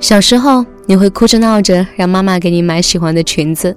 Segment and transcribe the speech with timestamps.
[0.00, 3.76] 小时候，你会哭着闹着让妈妈给你买喜欢的裙子，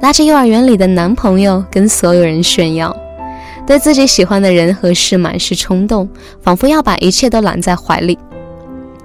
[0.00, 2.94] 拉着幼儿园里的男朋友跟所有人炫耀，
[3.66, 6.06] 对自己喜欢的人和事满是冲动，
[6.42, 8.18] 仿佛要把一切都揽在怀里。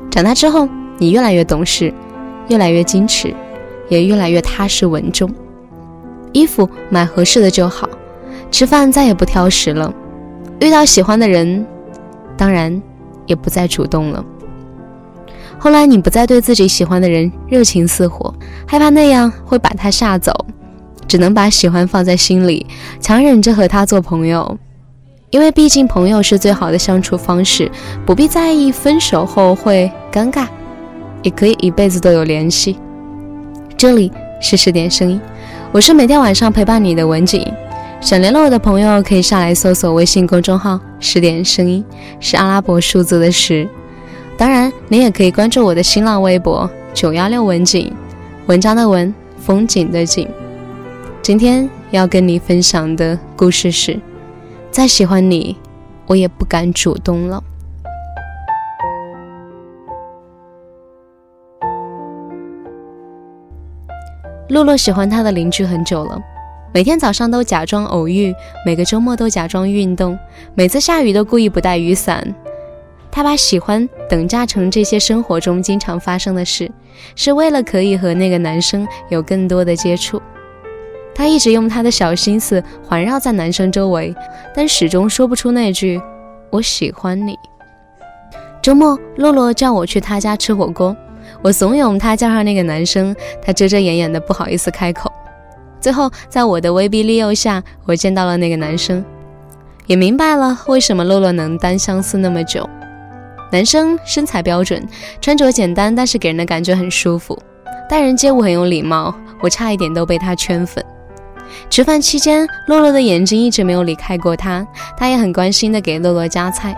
[0.10, 0.68] 长大之后，
[0.98, 1.94] 你越来越懂事，
[2.50, 3.34] 越来越矜持，
[3.88, 5.34] 也越来越踏实稳重。
[6.34, 7.90] 衣服买合适的就好，
[8.52, 9.92] 吃饭再也不挑食了，
[10.60, 11.66] 遇到喜欢的人，
[12.36, 12.82] 当然
[13.26, 14.24] 也不再主动了。
[15.64, 18.34] 后来你不再对自己喜欢的人热情似火，
[18.66, 20.34] 害怕那样会把他吓走，
[21.08, 22.66] 只能把喜欢放在心里，
[23.00, 24.58] 强忍着和他做朋友，
[25.30, 27.72] 因为毕竟朋友是最好的相处方式，
[28.08, 30.48] 不必在意分手后会尴尬，
[31.22, 32.80] 也可以一辈子都有联系。
[33.78, 35.22] 这里是十点声音，
[35.72, 37.48] 我是每天晚上陪伴你的文景，
[38.02, 41.86] 想联络我的朋友可以上来搜索微信公众号“十点声音”，
[42.20, 43.70] 是阿拉伯数字的十。
[44.42, 47.94] 当然，你也可以关注我的新浪微博九幺六文景，
[48.48, 50.28] 文章的文，风景的景。
[51.22, 54.00] 今天要跟你分享的故事是：
[54.72, 55.56] 再喜欢你，
[56.08, 57.44] 我也不敢主动了。
[64.50, 66.20] 洛洛喜欢他的邻居很久了，
[66.74, 68.34] 每天早上都假装偶遇，
[68.66, 70.18] 每个周末都假装运动，
[70.56, 72.34] 每次下雨都故意不带雨伞。
[73.12, 76.72] 他把喜欢等价成这些生活中经常发生的事，
[77.16, 80.22] 是为了可以和那个男生有更多的接触。
[81.14, 84.16] 他一直用他的小心思环绕在男生周围，
[84.56, 86.02] 但始终说不出那句
[86.50, 87.36] “我喜欢你”。
[88.64, 90.96] 周末，洛洛叫我去他家吃火锅，
[91.42, 95.12] 我怂恿他叫上那个男生，他遮遮掩掩的不好意思开口。
[95.82, 99.04] 最后，在我的威逼利诱下，我见到了那个男生，
[99.88, 102.68] 也明白了为什么洛洛能单相思那么久。
[103.52, 104.82] 男生身材标准，
[105.20, 107.38] 穿着简单，但是给人的感觉很舒服，
[107.90, 110.84] 待人接物很有礼貌，我差一点都被他圈粉。
[111.70, 114.66] 吃饭期间，洛洛的眼睛一直没有离开过他，
[114.96, 116.76] 他也很关心的给洛洛夹菜。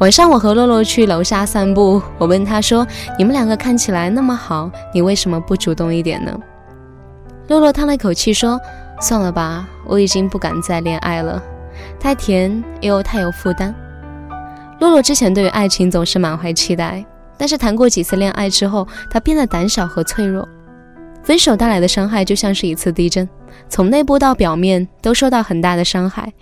[0.00, 2.86] 晚上，我和洛洛去楼下散步，我问他说
[3.18, 6.34] ：“你们两个看起来那么好，你为什么不主动一点呢？”
[7.48, 8.58] 洛洛叹了一口气说
[9.00, 11.42] ：“算了吧，我已经不敢再恋爱了，
[12.00, 13.74] 太甜又太有负担。”
[14.80, 17.04] 洛洛之前对于爱情总是满怀期待，
[17.36, 20.48] 但是谈过几次恋爱之后，他变得胆小和脆弱。
[21.22, 23.28] 分手带来的伤害就像是一次地震，
[23.68, 26.32] 从内部到表面都受到很大的伤害，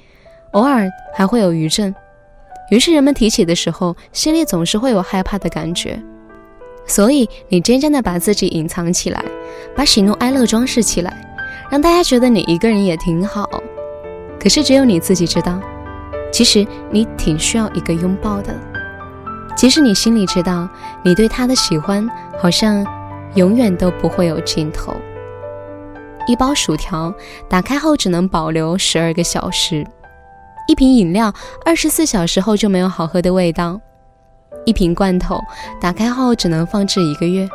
[0.52, 1.94] 偶尔还会有余震。
[2.70, 6.00] 于是人们提起的时候，心里总是会有害怕的感觉。
[6.86, 9.24] 所以你渐渐地把自己隐藏起来，
[9.74, 11.34] 把喜怒哀乐装饰起来，
[11.70, 13.48] 让大家觉得你一个人也挺好。
[14.38, 15.60] 可是只有你自己知道。
[16.32, 18.54] 其实你挺需要一个拥抱的，
[19.56, 20.68] 即使你心里知道
[21.02, 22.86] 你对他的喜欢好像
[23.34, 24.94] 永远都不会有尽头。
[26.28, 27.14] 一包薯条
[27.48, 29.86] 打开后只能保留十二个小时，
[30.68, 31.32] 一瓶饮料
[31.64, 33.80] 二十四小时后就没有好喝的味道，
[34.64, 35.40] 一瓶罐头
[35.80, 37.48] 打开后只能放置一个月。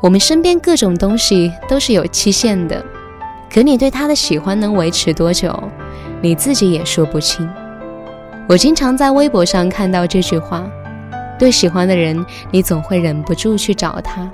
[0.00, 2.82] 我们身边各种东西都是有期限的，
[3.52, 5.52] 可你对他的喜欢能维持多久，
[6.22, 7.46] 你自己也说不清。
[8.50, 10.68] 我经常在微博上看到这句话：
[11.38, 14.28] 对喜欢的人，你总会忍不住去找他。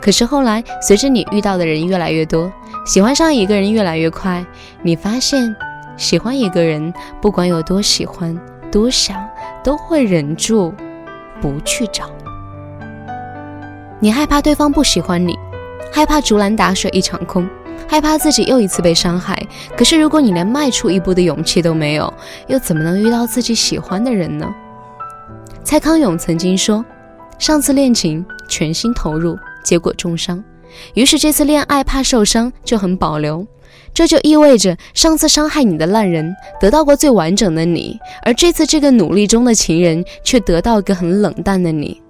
[0.00, 2.50] 可是后来，随着你遇到的人越来越多，
[2.86, 4.42] 喜欢上一个人越来越快，
[4.80, 5.54] 你发现，
[5.98, 6.90] 喜欢一个人，
[7.20, 8.34] 不管有多喜欢、
[8.72, 9.22] 多想，
[9.62, 10.72] 都会忍住
[11.38, 12.10] 不去找。
[14.00, 15.38] 你害怕对方不喜欢你，
[15.92, 17.46] 害怕竹篮打水一场空。
[17.88, 19.40] 害怕自己又一次被伤害，
[19.76, 22.12] 可是如果你连迈出一步的勇气都没有，
[22.48, 24.52] 又怎么能遇到自己喜欢的人呢？
[25.62, 26.84] 蔡康永曾经说
[27.38, 30.42] ：“上次恋情全心投入，结果重伤，
[30.94, 33.46] 于是这次恋爱怕受伤就很保留。
[33.92, 42.00] 这就意味着上次伤害你的烂人得到过最完整的你，而这次这个努力中的情人却得到一个很冷淡的你。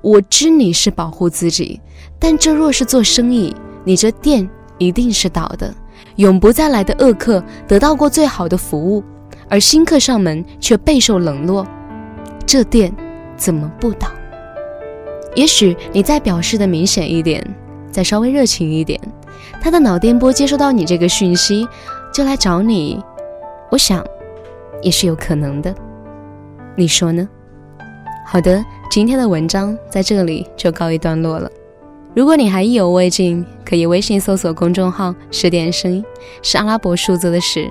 [0.00, 1.80] 我知你是保护自己，
[2.18, 3.54] 但这若是做生意，
[3.84, 4.48] 你这店……”
[4.82, 5.72] 一定是倒的，
[6.16, 9.04] 永不再来的恶客得到过最好的服务，
[9.48, 11.66] 而新客上门却备受冷落，
[12.44, 12.92] 这店
[13.36, 14.08] 怎么不倒？
[15.34, 17.42] 也许你再表示的明显一点，
[17.90, 19.00] 再稍微热情一点，
[19.62, 21.66] 他的脑电波接收到你这个讯息，
[22.12, 23.02] 就来找你，
[23.70, 24.04] 我想
[24.82, 25.74] 也是有可能的，
[26.76, 27.26] 你说呢？
[28.26, 31.50] 好的，今天的文章在这里就告一段落了。
[32.14, 36.04] 如果你还意犹未尽，可以微信搜索公众号“十点声音”，
[36.42, 37.66] 是阿拉伯数字的十。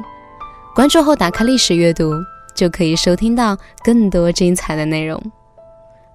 [0.74, 2.12] 关注后打开历史阅读，
[2.56, 5.22] 就可以收听到更多精彩的内容。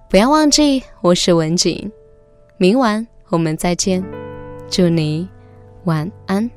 [0.09, 1.89] 不要忘记，我是文景，
[2.57, 4.03] 明晚我们再见，
[4.69, 5.29] 祝你
[5.85, 6.51] 晚安。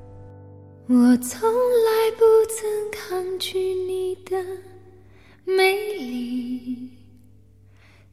[0.88, 4.36] 我从来不曾抗拒你的
[5.44, 6.89] 美丽，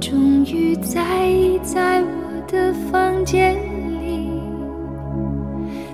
[0.00, 2.06] 终于在意在我
[2.46, 3.54] 的房间
[4.00, 4.30] 里。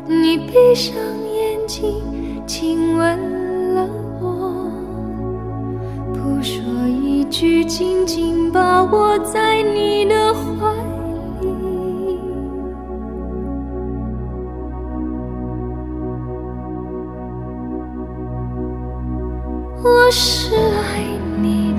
[0.06, 0.94] 你闭上
[1.32, 2.02] 眼睛，
[2.46, 3.88] 亲吻了
[4.20, 4.70] 我，
[6.12, 10.72] 不说一句，紧紧抱我在你的怀
[11.40, 11.48] 里。
[19.82, 21.04] 我是爱
[21.40, 21.73] 你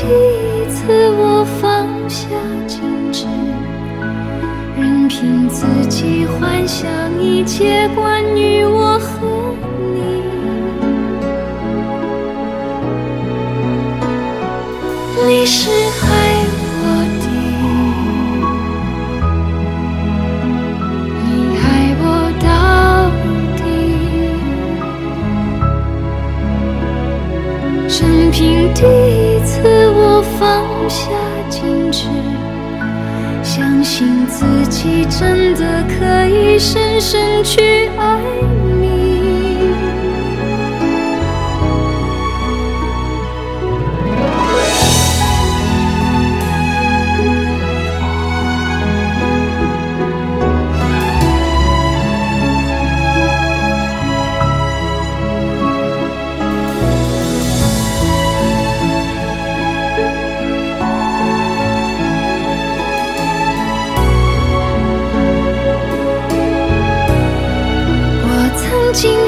[0.00, 0.08] 第一
[0.70, 0.80] 次，
[1.10, 2.24] 我放下
[2.66, 2.80] 矜
[3.12, 3.26] 持，
[4.74, 6.88] 任凭自己幻想
[7.20, 9.54] 一切关于我和
[9.92, 10.00] 你。
[15.26, 16.08] 你是爱
[16.80, 16.82] 我
[17.20, 17.24] 的，
[21.26, 21.64] 你爱
[22.00, 22.02] 我
[22.40, 22.48] 到
[23.58, 23.60] 底。
[27.86, 27.98] 生
[28.30, 28.40] 平
[28.72, 29.09] 第一，
[30.90, 31.08] 下
[31.48, 32.08] 矜持，
[33.44, 38.20] 相信自己真的可以深深去爱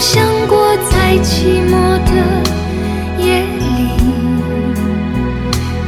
[0.02, 1.70] 想过，在寂寞
[2.04, 2.10] 的
[3.24, 3.62] 夜里，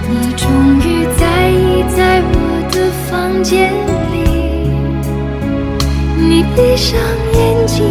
[0.08, 0.46] 你终
[0.78, 2.32] 于在意在我
[2.70, 2.76] 的
[3.10, 3.72] 房间
[4.12, 4.14] 里。
[6.16, 6.96] 你闭上
[7.34, 7.84] 眼睛，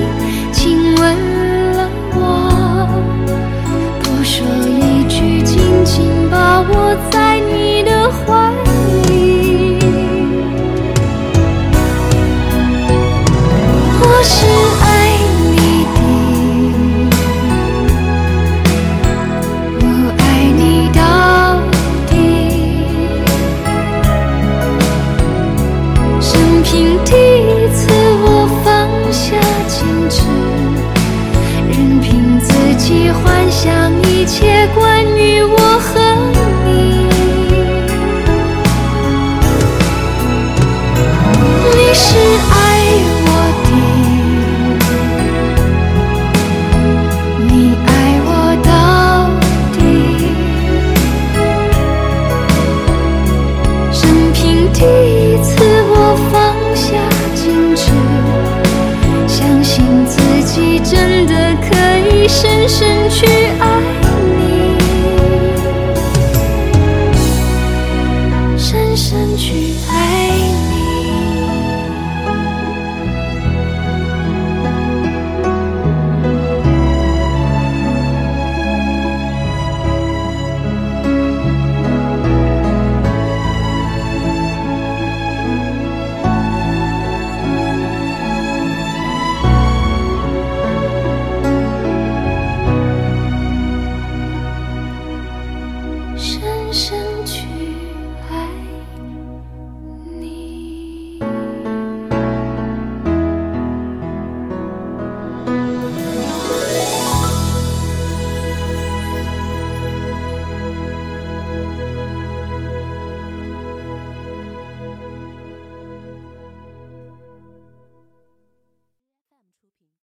[0.54, 1.02] 亲吻
[1.74, 1.80] 了
[2.16, 2.18] 我，
[4.00, 6.72] 不说一句，紧紧把我
[7.12, 7.63] 在你